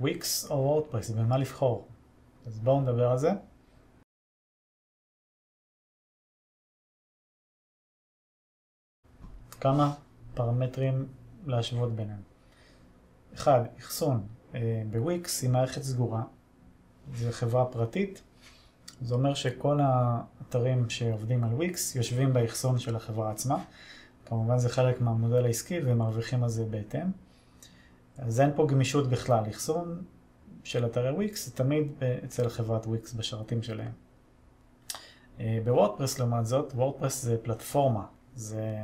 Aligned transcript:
וויקס 0.00 0.50
או 0.50 0.56
WordPress, 0.56 1.10
במה 1.10 1.38
לבחור. 1.38 1.88
אז 2.46 2.58
בואו 2.58 2.80
נדבר 2.80 3.10
על 3.10 3.18
זה. 3.18 3.30
כמה 9.60 9.94
פרמטרים 10.34 11.08
להשוות 11.46 11.92
ביניהם. 11.92 12.22
אחד, 13.34 13.60
אחסון 13.78 14.26
אה, 14.54 14.82
בוויקס 14.90 15.42
היא 15.42 15.50
מערכת 15.50 15.82
סגורה, 15.82 16.22
זו 17.14 17.26
חברה 17.30 17.64
פרטית, 17.66 18.22
זה 19.02 19.14
אומר 19.14 19.34
שכל 19.34 19.80
האתרים 19.82 20.90
שעובדים 20.90 21.44
על 21.44 21.54
וויקס 21.54 21.96
יושבים 21.96 22.32
באחסון 22.32 22.78
של 22.78 22.96
החברה 22.96 23.30
עצמה, 23.30 23.64
כמובן 24.26 24.58
זה 24.58 24.68
חלק 24.68 25.00
מהמודל 25.00 25.44
העסקי 25.44 25.78
ומרוויחים 25.84 26.42
על 26.42 26.48
זה 26.48 26.64
בהתאם. 26.64 27.27
אז 28.18 28.40
אין 28.40 28.50
פה 28.56 28.66
גמישות 28.66 29.08
בכלל, 29.08 29.44
אחסון 29.50 30.02
של 30.64 30.86
אתרי 30.86 31.10
וויקס 31.10 31.46
זה 31.46 31.52
תמיד 31.52 31.92
אצל 32.24 32.48
חברת 32.48 32.86
וויקס 32.86 33.12
בשרתים 33.14 33.62
שלהם. 33.62 33.92
אה, 35.40 35.58
בוורדפרס 35.64 36.18
לעומת 36.18 36.46
זאת, 36.46 36.72
וורדפרס 36.72 37.22
זה 37.22 37.36
פלטפורמה, 37.42 38.04
זה, 38.34 38.76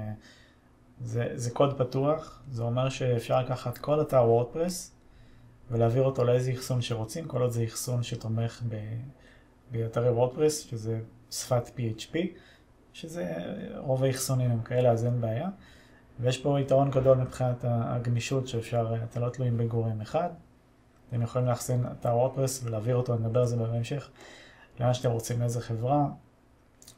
זה, 1.01 1.29
זה 1.35 1.51
קוד 1.51 1.79
פתוח, 1.79 2.43
זה 2.51 2.63
אומר 2.63 2.89
שאפשר 2.89 3.41
לקחת 3.41 3.79
כל 3.79 4.01
אתר 4.01 4.23
וורדפרס 4.23 4.95
ולהעביר 5.71 6.03
אותו 6.03 6.25
לאיזה 6.25 6.53
אחסון 6.53 6.83
שרוצים, 6.83 7.29
כל 7.29 7.43
עוד 7.43 7.51
זה 7.51 7.65
אחסון 7.65 8.03
שתומך 8.03 8.63
באתרי 9.71 10.11
וורדפרס, 10.11 10.59
שזה 10.59 11.01
שפת 11.31 11.71
PHP, 11.77 12.17
שזה 12.93 13.35
רוב 13.77 14.05
האחסונים 14.05 14.51
הם 14.51 14.63
כאלה, 14.63 14.91
אז 14.91 15.05
אין 15.05 15.21
בעיה. 15.21 15.49
ויש 16.21 16.39
פה 16.39 16.61
יתרון 16.61 16.91
גדול 16.91 17.19
מבחינת 17.19 17.65
הגמישות 17.65 18.49
שאפשר, 18.49 18.95
אתם 19.05 19.21
לא 19.21 19.29
תלויים 19.29 19.57
בגורם 19.57 20.01
אחד. 20.01 20.29
אתם 21.09 21.23
יכולים 21.23 21.49
לאחסן 21.49 21.83
אתר 21.87 22.17
וורדפרס 22.17 22.65
ולהעביר 22.65 22.97
אותו, 22.97 23.17
נדבר 23.17 23.41
על 23.41 23.47
זה 23.47 23.57
בהמשך, 23.57 24.11
לאן 24.81 24.95
שאתם 24.95 25.11
רוצים, 25.11 25.41
לאיזה 25.41 25.61
חברה, 25.61 26.07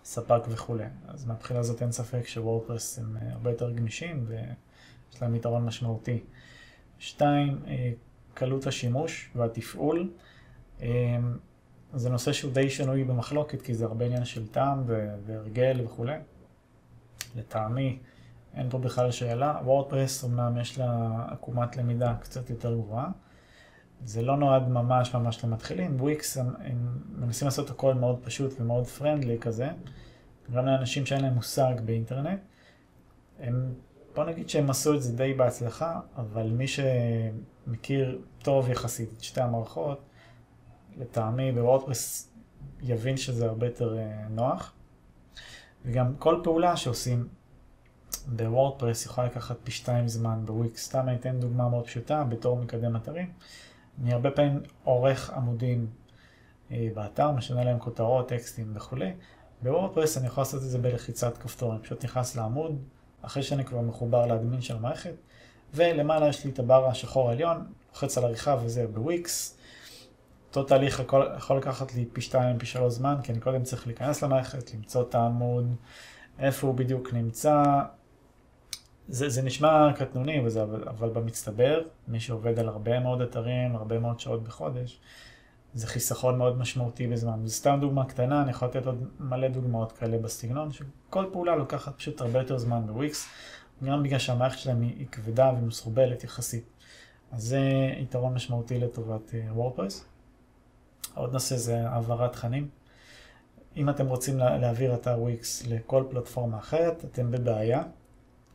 ספק 0.05 0.41
וכולי. 0.49 0.85
אז 1.09 1.27
מהבחינה 1.27 1.61
הזאת 1.61 1.83
אין 1.83 1.93
ספק 1.93 2.27
שוורדפרס 2.27 2.99
הם 2.99 3.17
אה, 3.17 3.33
הרבה 3.33 3.51
יותר 3.51 3.71
גמישים 3.71 4.25
ויש 4.29 5.23
להם 5.23 5.35
יתרון 5.35 5.65
משמעותי. 5.65 6.25
שתיים, 6.99 7.63
אה, 7.67 7.93
קלות 8.35 8.67
השימוש 8.67 9.31
והתפעול. 9.35 10.11
אה, 10.83 10.89
זה 11.95 12.11
נושא 12.11 12.33
שהוא 12.33 12.53
די 12.53 12.71
שנוי 12.71 13.05
במחלוקת, 13.05 13.63
כי 13.63 13.75
זה 13.75 13.85
הרבה 13.85 14.05
עניין 14.05 14.25
של 14.25 14.47
טעם 14.47 14.85
והרגל 15.27 15.81
וכולי. 15.85 16.17
לטעמי, 17.37 17.99
אין 18.57 18.71
פה 18.71 18.79
בכלל 18.79 19.11
שאלה. 19.11 19.61
וורדפרס 19.65 20.25
אמנם 20.25 20.59
יש 20.61 20.79
לה 20.79 21.23
עקומת 21.29 21.77
למידה 21.77 22.15
קצת 22.21 22.51
יותר 22.51 22.75
גבוהה. 22.75 23.11
זה 24.05 24.23
לא 24.23 24.37
נועד 24.37 24.69
ממש 24.69 25.15
ממש 25.15 25.45
למתחילים. 25.45 26.01
וויקס 26.01 26.37
הם, 26.37 26.55
הם 26.65 27.03
מנסים 27.09 27.47
לעשות 27.47 27.71
הכל 27.71 27.95
מאוד 27.95 28.19
פשוט 28.23 28.61
ומאוד 28.61 28.87
פרנדלי 28.87 29.39
כזה. 29.39 29.69
גם 30.53 30.67
לאנשים 30.67 31.07
שאין 31.07 31.23
להם 31.23 31.35
מושג 31.35 31.75
באינטרנט. 31.85 32.41
הם, 33.39 33.75
בוא 34.15 34.25
נגיד 34.25 34.49
שהם 34.49 34.71
עשו 34.71 34.95
את 34.95 35.03
זה 35.03 35.17
די 35.17 35.35
בהצלחה, 35.35 36.01
אבל 36.17 36.51
מי 36.51 36.67
שמכיר 36.69 38.23
טוב 38.43 38.71
יחסית 38.71 39.13
את 39.13 39.21
שתי 39.21 39.41
המערכות, 39.41 40.01
לטעמי 40.97 41.53
בוורדפרס 41.53 42.33
יבין 42.81 43.17
שזה 43.17 43.47
הרבה 43.47 43.67
יותר 43.67 43.99
אה, 43.99 44.29
נוח. 44.31 44.73
וגם 45.85 46.17
כל 46.19 46.41
פעולה 46.45 46.77
שעושים 46.77 47.29
בוורדפרס 48.27 49.07
יכולה 49.07 49.27
לקחת 49.27 49.57
פי 49.65 49.71
שתיים 49.71 50.09
זמן 50.09 50.43
בוויקס. 50.45 50.85
סתם 50.85 51.09
אני 51.09 51.17
אתן 51.17 51.41
דוגמה 51.41 51.69
מאוד 51.69 51.87
פשוטה 51.87 52.25
בתור 52.25 52.57
מקדם 52.57 52.97
אתרים. 52.97 53.33
אני 54.03 54.13
הרבה 54.13 54.31
פעמים 54.31 54.61
עורך 54.85 55.31
עמודים 55.31 55.87
אה, 56.71 56.89
באתר, 56.95 57.31
משנה 57.31 57.65
להם 57.65 57.79
כותרות, 57.79 58.29
טקסטים 58.29 58.73
וכולי. 58.75 59.13
בוורדפרס 59.63 60.19
אני 60.19 60.27
יכול 60.27 60.41
לעשות 60.41 60.63
את 60.63 60.69
זה 60.69 60.79
בלחיצת 60.79 61.39
כפתור, 61.39 61.73
אני 61.73 61.83
פשוט 61.83 62.05
נכנס 62.05 62.37
לעמוד, 62.37 62.79
אחרי 63.23 63.43
שאני 63.43 63.65
כבר 63.65 63.81
מחובר 63.81 64.27
ל 64.27 64.33
admin 64.33 64.61
של 64.61 64.77
המערכת, 64.77 65.15
ולמעלה 65.75 66.29
יש 66.29 66.45
לי 66.45 66.51
את 66.51 66.59
הבר 66.59 66.87
השחור 66.87 67.29
העליון, 67.29 67.67
לוחץ 67.91 68.19
על 68.19 68.25
עריכה 68.25 68.57
וזה 68.63 68.87
בוויקס. 68.87 69.57
אותו 70.49 70.63
תהליך 70.63 71.01
יכול, 71.01 71.29
יכול 71.37 71.57
לקחת 71.57 71.95
לי 71.95 72.05
פי 72.13 72.21
שתיים, 72.21 72.59
פי 72.59 72.67
שלוש 72.67 72.93
זמן, 72.93 73.17
כי 73.23 73.33
אני 73.33 73.41
קודם 73.41 73.63
צריך 73.63 73.87
להיכנס 73.87 74.23
למערכת, 74.23 74.75
למצוא 74.75 75.03
את 75.03 75.15
העמוד, 75.15 75.75
איפה 76.39 76.67
הוא 76.67 76.75
בדיוק 76.75 77.13
נמצא. 77.13 77.63
זה, 79.09 79.29
זה 79.29 79.43
נשמע 79.43 79.93
קטנוני, 79.97 80.41
וזה, 80.47 80.63
אבל, 80.63 80.89
אבל 80.89 81.09
במצטבר, 81.09 81.83
מי 82.09 82.21
שעובד 82.21 82.59
על 82.59 82.69
הרבה 82.69 83.01
מאוד 83.01 83.21
אתרים, 83.21 83.77
הרבה 83.77 83.99
מאוד 83.99 84.21
שעות 84.21 84.45
בחודש, 84.45 85.01
זה 85.75 85.87
חיסכון 85.87 86.39
מאוד 86.39 86.59
משמעותי 86.59 87.07
בזמן. 87.07 87.41
זו 87.45 87.55
סתם 87.55 87.79
דוגמה 87.81 88.05
קטנה, 88.05 88.43
אני 88.43 88.51
יכול 88.51 88.69
לתת 88.69 88.87
עוד 88.87 89.05
מלא 89.21 89.49
דוגמאות 89.49 89.93
כאלה 89.93 90.19
בסגנון, 90.19 90.73
שכל 90.73 91.27
פעולה 91.33 91.57
לוקחת 91.57 91.97
פשוט 91.97 92.21
הרבה 92.21 92.39
יותר 92.39 92.59
זמן 92.59 92.83
בוויקס, 92.87 93.29
גם 93.85 94.03
בגלל 94.03 94.19
שהמערכת 94.19 94.59
שלהם 94.59 94.83
היא 94.83 95.07
כבדה 95.13 95.53
ומסורבלת 95.59 96.25
יחסית. 96.25 96.65
אז 97.33 97.43
זה 97.43 97.61
יתרון 97.99 98.35
משמעותי 98.35 98.79
לטובת 98.79 99.35
וורדפרס. 99.53 100.01
Uh, 100.01 100.05
עוד 101.15 101.33
נושא 101.33 101.57
זה 101.57 101.89
העברת 101.89 102.33
תכנים. 102.33 102.69
אם 103.77 103.91
אתם 103.91 104.07
רוצים 104.07 104.39
להעביר 104.39 104.95
אתר 104.95 105.17
וויקס 105.21 105.67
לכל 105.67 106.05
פלטפורמה 106.11 106.59
אחרת, 106.59 107.05
אתם 107.05 107.31
בבעיה, 107.31 107.83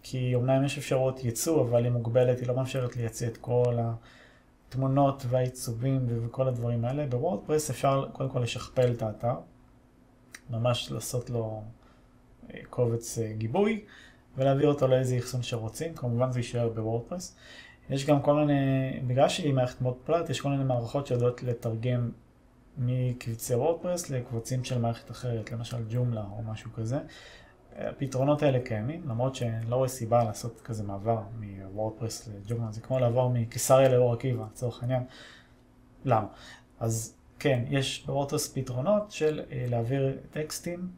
כי 0.04 0.36
אומנם 0.36 0.66
יש 0.66 0.78
אפשרות 0.78 1.24
ייצוא, 1.24 1.62
אבל 1.62 1.84
היא 1.84 1.92
מוגבלת, 1.92 2.40
היא 2.40 2.48
לא 2.48 2.56
מאפשרת 2.56 2.98
לייצא 2.98 3.28
את 3.28 3.38
כל 3.38 3.78
התמונות 4.68 5.26
והעיצובים 5.30 6.06
וכל 6.10 6.48
הדברים 6.48 6.86
האלה. 6.86 7.06
בוורדפרס 7.06 7.70
אפשר 7.70 8.08
קודם 8.14 8.30
כל 8.30 8.40
לשכפל 8.40 8.92
את 8.92 9.02
האתר, 9.02 9.36
ממש 10.50 10.92
לעשות 10.92 11.30
לו 11.30 11.64
אה, 12.54 12.60
קובץ 12.70 13.18
אה, 13.18 13.34
גיבוי, 13.38 13.86
ולהעביר 14.38 14.68
אותו 14.68 14.88
לאיזה 14.88 15.18
אחסון 15.18 15.44
שרוצים, 15.44 15.94
כמובן 15.94 16.32
זה 16.32 16.40
יישאר 16.40 16.70
בוורדפרס. 16.70 17.36
יש 17.90 18.06
גם 18.06 18.22
כל 18.22 18.34
מיני, 18.34 19.00
בגלל 19.08 19.30
שהיא 19.30 19.54
מערכת 19.54 19.82
מאוד 19.82 19.98
פלט, 20.06 20.30
יש 20.30 20.42
כל 20.42 20.50
מיני 20.50 20.64
מערכות 20.64 21.08
שיודעות 21.08 21.44
לתרגם 21.44 22.12
מקבצי 22.78 23.56
וורדפרס 23.56 24.10
לקבצים 24.10 24.64
של 24.64 24.80
מערכת 24.80 25.12
אחרת, 25.12 25.52
למשל 25.52 25.78
ג'ומלה 25.90 26.24
או 26.32 26.44
משהו 26.44 26.72
כזה. 26.74 27.00
הפתרונות 27.78 28.44
האלה 28.44 28.60
קיימים, 28.60 29.02
למרות 29.10 29.36
שאני 29.36 29.70
לא 29.70 29.76
רואה 29.76 29.88
סיבה 29.88 30.24
לעשות 30.24 30.62
כזה 30.62 30.84
מעבר 30.84 31.22
מוורדפרס 31.40 32.28
לג'ומלה, 32.28 32.72
זה 32.72 32.82
כמו 32.82 33.00
לעבור 33.00 33.30
מקיסריה 33.30 33.90
לאור 33.90 34.14
עקיבא, 34.14 34.46
לצורך 34.52 34.84
העניין. 34.84 35.04
למה? 36.06 36.28
אז 36.80 37.16
כן, 37.40 37.64
יש 37.70 38.06
בוורדפרס 38.06 38.54
פתרונות 38.54 39.12
של 39.12 39.42
אה, 39.52 39.66
להעביר 39.70 40.18
טקסטים, 40.32 40.90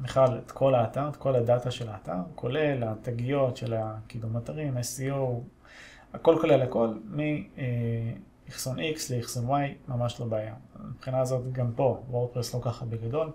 בכלל 0.00 0.38
את 0.46 0.50
כל 0.50 0.74
האתר, 0.74 1.08
את 1.08 1.16
כל 1.16 1.36
הדאטה 1.36 1.70
של 1.70 1.88
האתר, 1.88 2.16
כולל 2.34 2.84
התגיות 2.84 3.56
של 3.56 3.74
הקידום 3.74 4.36
אתרים, 4.36 4.76
SEO, 4.76 5.40
הכל 6.12 6.38
כולל 6.40 6.62
הכל, 6.62 6.88
מ... 7.04 7.20
אה, 7.20 8.12
X 8.48 9.14
לאחסון 9.16 9.48
Y, 9.50 9.88
ממש 9.88 10.20
לא 10.20 10.26
בעיה. 10.26 10.54
מבחינה 10.90 11.20
הזאת 11.20 11.52
גם 11.52 11.72
פה, 11.76 12.02
וורדפרס 12.10 12.54
לא 12.54 12.60
ככה 12.62 12.84
בגדול. 12.84 13.30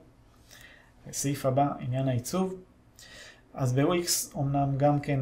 סעיף 1.11 1.45
הבא, 1.45 1.67
עניין 1.79 2.07
העיצוב. 2.07 2.55
אז 3.53 3.73
בוויקס 3.73 4.33
אמנם 4.37 4.77
גם 4.77 4.99
כן 4.99 5.19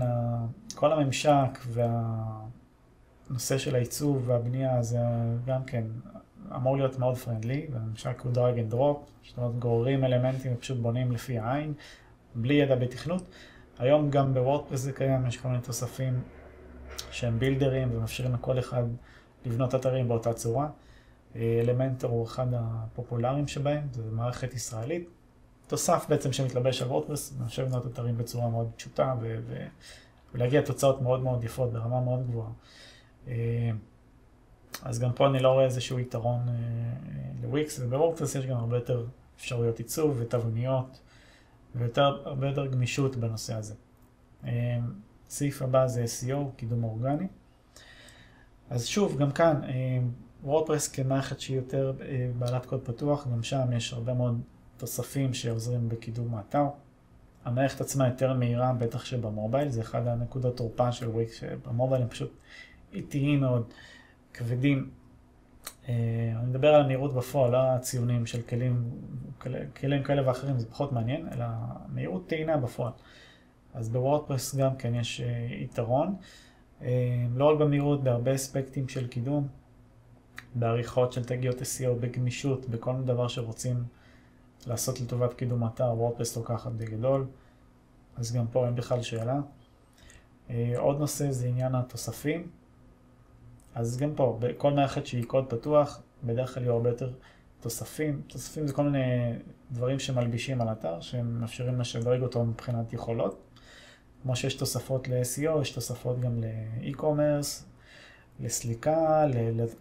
כל 0.76 0.94
הממשק 0.94 1.60
והנושא 1.68 3.58
של 3.58 3.76
העיצוב 3.76 4.30
והבנייה 4.30 4.84
זה 4.84 5.00
גם 5.46 5.64
כן 5.64 5.84
אמור 6.56 6.78
להיות 6.78 7.00
מאוד 7.00 7.18
friendly, 7.18 7.68
והממשק 7.72 8.22
הוא 8.22 8.32
drag 8.32 8.60
and 8.60 8.70
drop, 8.70 9.10
זאת 9.28 9.38
אומרת 9.38 9.60
גוררים 9.60 10.04
אלמנטים 10.04 10.54
ופשוט 10.56 10.78
בונים 10.78 11.12
לפי 11.12 11.40
העין, 11.40 11.74
בלי 12.36 12.54
ידע 12.54 12.76
בתכנות. 12.76 13.24
היום 13.80 14.10
גם 14.10 14.34
בוורדפרס 14.34 14.80
זה 14.80 14.92
קיים, 14.92 15.26
יש 15.28 15.38
כל 15.38 15.48
מיני 15.48 15.62
תוספים 15.62 16.20
שהם 17.12 17.40
בילדרים 17.40 17.90
ומאפשרים 17.92 18.34
לכל 18.34 18.60
אחד 18.60 18.84
לבנות 19.46 19.76
אתרים 19.76 20.08
באותה 20.08 20.34
צורה. 20.34 20.68
אלמנטור 21.36 22.12
הוא 22.12 22.26
אחד 22.26 22.48
הפופולריים 22.54 23.48
שבהם, 23.48 23.88
זו 23.92 24.02
מערכת 24.12 24.54
ישראלית. 24.54 25.10
תוסף 25.68 26.06
בעצם 26.10 26.34
שמתלבש 26.34 26.82
על 26.82 26.88
וורדפרס, 26.88 27.34
מאפשר 27.40 27.64
לבנות 27.64 27.86
אתרים 27.86 28.18
בצורה 28.18 28.50
מאוד 28.50 28.72
פשוטה 28.76 29.16
ו- 29.22 29.40
ו- 29.48 29.68
ולהגיע 30.34 30.62
לתוצאות 30.62 31.02
מאוד 31.02 31.24
מאוד 31.24 31.44
יפות 31.44 31.74
ברמה 31.74 32.02
מאוד 32.02 32.28
גבוהה. 32.28 32.50
אה, 33.28 33.72
אז 34.84 35.00
גם 35.00 35.14
פה 35.14 35.28
אני 35.28 35.40
לא 35.40 35.50
רואה 35.50 35.66
איזשהו 35.66 36.00
יתרון 36.00 36.50
אה, 36.50 36.54
לוויקס, 37.44 37.80
ובוורדפרס 37.80 38.36
יש 38.36 38.46
גם 38.46 38.58
הרבה 38.58 38.78
יותר 38.78 39.06
אפשרויות 39.38 39.78
עיצוב 39.78 40.16
ותבניות, 40.20 41.00
והרבה 41.76 42.48
יותר 42.48 42.66
גמישות 42.66 43.16
בנושא 43.16 43.54
הזה. 43.54 43.74
אה, 44.46 44.78
סעיף 45.30 45.62
הבא 45.62 45.88
זה 45.88 46.06
SEO, 46.06 46.56
קידום 46.56 46.84
אורגני. 46.84 47.28
אז 48.70 48.86
שוב, 48.86 49.18
גם 49.18 49.32
כאן, 49.32 49.62
וורדפרס 50.44 50.88
כמערכת 50.88 51.40
שהיא 51.40 51.58
יותר 51.58 51.94
אה, 52.02 52.30
בעלת 52.40 52.66
קוד 52.66 52.82
פתוח, 52.84 53.28
גם 53.28 53.44
שם 53.44 53.74
יש 53.74 53.94
הרבה 53.94 54.14
מאוד 54.14 54.42
תוספים 54.78 55.34
שעוזרים 55.34 55.90
בקידום 55.90 56.36
האתר. 56.36 56.66
המערכת 57.46 57.82
עצמה 57.82 58.08
יותר 58.08 58.34
מהירה, 58.34 58.74
בטח 58.74 59.06
שבמובייל, 59.06 59.70
זה 59.70 59.82
אחד 59.82 60.08
הנקודות 60.08 60.58
תורפה 60.58 60.92
של 60.92 61.10
וויקס, 61.10 61.34
שבמובייל 61.34 62.02
הם 62.02 62.08
פשוט 62.08 62.32
איטיים 62.94 63.40
מאוד, 63.40 63.74
כבדים. 64.34 64.90
אני 65.88 66.46
מדבר 66.48 66.76
על 66.76 66.82
המהירות 66.82 67.14
בפועל, 67.14 67.52
לא 67.52 67.58
הציונים 67.58 68.26
של 68.26 68.42
כלים, 68.42 68.90
כלים 69.80 70.04
כאלה 70.04 70.28
ואחרים, 70.28 70.60
זה 70.60 70.70
פחות 70.70 70.92
מעניין, 70.92 71.28
אלא 71.32 71.46
מהירות 71.90 72.28
טעינה 72.28 72.58
בפועל. 72.58 72.92
אז 73.74 73.90
בוורדפרס 73.90 74.56
גם 74.56 74.76
כן 74.76 74.96
יש 74.96 75.22
יתרון, 75.62 76.16
לא 77.36 77.52
רק 77.52 77.60
במהירות, 77.60 78.04
בהרבה 78.04 78.36
אספקטים 78.36 78.88
של 78.88 79.08
קידום, 79.08 79.48
בעריכות 80.56 81.14
של 81.14 81.26
תגיות 81.26 81.62
SEO, 81.62 81.90
בגמישות, 82.00 82.70
בכל 82.70 82.94
דבר 83.06 83.28
שרוצים 83.28 83.84
לעשות 84.66 85.02
לטובת 85.02 85.34
קידום 85.34 85.66
אתר, 85.66 85.94
וורדפרס 85.94 86.38
לוקחת 86.38 86.72
בגדול, 86.72 87.28
אז 88.16 88.34
גם 88.34 88.48
פה 88.48 88.66
אין 88.66 88.76
בכלל 88.76 89.02
שאלה. 89.02 89.40
עוד 90.78 91.00
נושא 91.00 91.32
זה 91.32 91.48
עניין 91.48 91.76
התוספים. 91.76 92.50
אז 93.76 93.98
גם 93.98 94.16
פה, 94.16 94.38
בכל 94.40 94.74
מערכת 94.74 95.06
שהיא 95.06 95.26
קוד 95.26 95.50
פתוח, 95.50 96.02
בדרך 96.24 96.54
כלל 96.54 96.64
יהיו 96.64 96.74
הרבה 96.74 96.90
יותר 96.90 97.14
תוספים. 97.60 98.22
תוספים 98.28 98.68
זה 98.68 98.74
כל 98.74 98.84
מיני 98.84 99.34
דברים 99.72 100.00
שמלבישים 100.00 100.62
על 100.62 100.72
אתר, 100.72 101.02
שמאפשרים 101.02 101.80
לשדרג 101.80 102.22
אותו 102.22 102.46
מבחינת 102.46 102.94
יכולות. 102.94 103.42
כמו 104.24 104.36
שיש 104.36 104.54
תוספות 104.54 105.08
ל-SEO, 105.08 105.62
יש 105.62 105.72
תוספות 105.72 106.20
גם 106.20 106.40
ל-e-commerce, 106.40 107.64
לסליקה, 108.40 109.26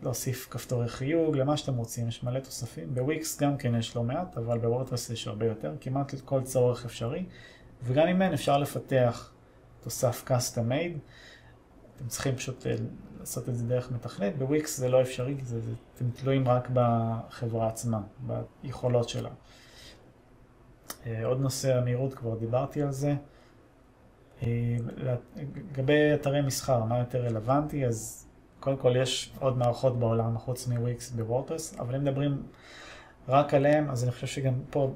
להוסיף 0.02 0.48
כפתורי 0.50 0.88
חיוג, 0.88 1.36
למה 1.36 1.56
שאתם 1.56 1.76
רוצים, 1.76 2.08
יש 2.08 2.22
מלא 2.22 2.40
תוספים. 2.40 2.94
בוויקס 2.94 3.40
גם 3.40 3.56
כן 3.56 3.74
יש 3.74 3.96
לא 3.96 4.02
מעט, 4.02 4.36
אבל 4.36 4.58
בוורדפרס 4.58 5.10
יש 5.10 5.26
הרבה 5.26 5.46
יותר, 5.46 5.74
כמעט 5.80 6.14
כל 6.24 6.42
צורך 6.42 6.84
אפשרי. 6.84 7.24
וגם 7.82 8.08
אם 8.08 8.22
אין, 8.22 8.32
אפשר 8.32 8.58
לפתח 8.58 9.32
תוסף 9.80 10.24
custom 10.28 10.70
made. 10.70 10.98
אתם 11.96 12.08
צריכים 12.08 12.36
פשוט 12.36 12.66
אה, 12.66 12.74
לעשות 13.20 13.48
את 13.48 13.56
זה 13.56 13.64
דרך 13.64 13.90
מתכנת. 13.90 14.38
בוויקס 14.38 14.78
זה 14.78 14.88
לא 14.88 15.02
אפשרי, 15.02 15.34
זה, 15.42 15.60
זה, 15.60 15.70
אתם 15.94 16.10
תלויים 16.10 16.48
רק 16.48 16.68
בחברה 16.72 17.68
עצמה, 17.68 18.00
ביכולות 18.62 19.08
שלה. 19.08 19.30
אה, 21.06 21.26
עוד 21.26 21.40
נושא 21.40 21.76
המהירות, 21.76 22.14
כבר 22.14 22.34
דיברתי 22.34 22.82
על 22.82 22.92
זה. 22.92 23.14
אה, 24.42 24.76
לגבי 25.36 26.14
אתרי 26.14 26.40
מסחר, 26.40 26.84
מה 26.84 26.98
יותר 26.98 27.24
רלוונטי, 27.24 27.86
אז 27.86 28.26
קודם 28.64 28.76
כל 28.76 28.96
יש 28.96 29.32
עוד 29.38 29.58
מערכות 29.58 29.98
בעולם 29.98 30.38
חוץ 30.38 30.68
מוויקס 30.68 31.10
בוורדפרס, 31.10 31.78
אבל 31.78 31.94
אם 31.94 32.04
מדברים 32.04 32.42
רק 33.28 33.54
עליהם, 33.54 33.90
אז 33.90 34.04
אני 34.04 34.12
חושב 34.12 34.26
שגם 34.26 34.54
פה, 34.70 34.94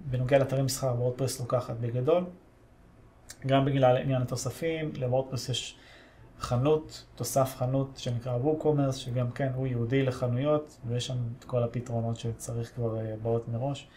בנוגע 0.00 0.38
לאתרי 0.38 0.62
מסחר, 0.62 0.94
וורדפרס 0.98 1.40
לוקחת 1.40 1.76
בגדול. 1.80 2.24
גם 3.46 3.64
בגלל 3.64 3.96
עניין 3.96 4.22
התוספים, 4.22 4.92
לוורדפרס 4.96 5.48
יש 5.48 5.76
חנות, 6.40 7.04
תוסף 7.14 7.54
חנות 7.56 7.96
שנקרא 7.96 8.32
ווקומרס, 8.32 8.94
שגם 8.94 9.30
כן 9.30 9.48
הוא 9.54 9.66
ייעודי 9.66 10.02
לחנויות, 10.02 10.78
ויש 10.86 11.06
שם 11.06 11.16
את 11.38 11.44
כל 11.44 11.62
הפתרונות 11.62 12.16
שצריך 12.16 12.74
כבר 12.74 13.00
אה, 13.00 13.14
באות 13.22 13.48
מראש. 13.48 13.88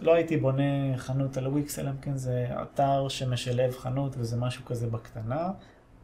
לא 0.00 0.14
הייתי 0.14 0.36
בונה 0.36 0.96
חנות 0.96 1.36
על 1.36 1.46
וויקס, 1.46 1.78
אלא 1.78 1.90
אם 1.90 1.96
כן 1.96 2.16
זה 2.16 2.46
אתר 2.62 3.08
שמשלב 3.08 3.76
חנות 3.76 4.14
וזה 4.18 4.36
משהו 4.36 4.64
כזה 4.64 4.86
בקטנה, 4.86 5.50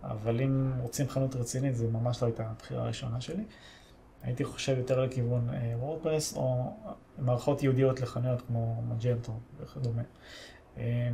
אבל 0.02 0.40
אם 0.40 0.72
רוצים 0.80 1.08
חנות 1.08 1.36
רצינית, 1.36 1.76
זה 1.76 1.88
ממש 1.88 2.22
לא 2.22 2.26
הייתה 2.26 2.50
הבחירה 2.50 2.82
הראשונה 2.82 3.20
שלי. 3.20 3.44
הייתי 4.22 4.44
חושב 4.44 4.78
יותר 4.78 5.04
לכיוון 5.04 5.48
וורדפרס, 5.78 6.36
או 6.36 6.76
מערכות 7.18 7.62
ייעודיות 7.62 8.00
לחנויות 8.00 8.42
כמו 8.42 8.82
מג'נטו 8.88 9.32
וכדומה. 9.60 10.02
אה, 10.78 11.10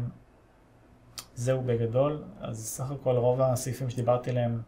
זהו 1.34 1.62
בגדול, 1.66 2.22
אז 2.40 2.66
סך 2.66 2.90
הכל 2.90 3.16
רוב 3.16 3.40
הסעיפים 3.40 3.90
שדיברתי 3.90 4.30
עליהם, 4.30 4.62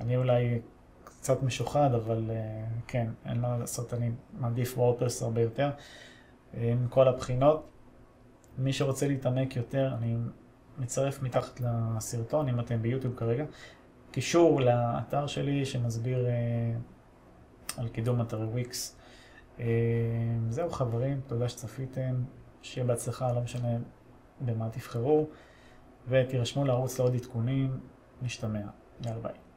אני 0.00 0.16
אולי 0.16 0.60
קצת 1.04 1.42
משוחד, 1.42 1.90
אבל 1.94 2.30
uh, 2.30 2.82
כן, 2.86 3.08
אין 3.26 3.40
מה 3.40 3.58
לעשות, 3.58 3.94
אני 3.94 4.10
מעדיף 4.32 4.78
וורדפרס 4.78 5.22
הרבה 5.22 5.40
יותר. 5.40 5.70
עם 6.54 6.86
כל 6.88 7.08
הבחינות, 7.08 7.68
מי 8.58 8.72
שרוצה 8.72 9.08
להתעמק 9.08 9.56
יותר, 9.56 9.94
אני 9.98 10.16
מצרף 10.80 11.22
מתחת 11.22 11.60
לסרטון, 11.60 12.48
אם 12.48 12.60
אתם 12.60 12.82
ביוטיוב 12.82 13.14
כרגע, 13.16 13.44
קישור 14.10 14.60
לאתר 14.60 15.26
שלי 15.26 15.66
שמסביר 15.66 16.26
uh, 16.26 17.80
על 17.80 17.88
קידום 17.88 18.20
אתרי 18.20 18.44
וויקס. 18.44 18.96
Uh, 19.56 19.60
זהו 20.48 20.70
חברים, 20.70 21.20
תודה 21.26 21.48
שצפיתם, 21.48 22.14
שיהיה 22.62 22.86
בהצלחה, 22.86 23.32
לא 23.32 23.40
משנה 23.40 23.68
במה 24.40 24.68
תבחרו. 24.68 25.26
ותירשמו 26.08 26.64
לערוץ 26.64 26.98
לעוד 26.98 27.14
עדכונים, 27.14 27.80
נשתמע. 28.22 28.60
יאללה 29.04 29.20
ביי. 29.20 29.49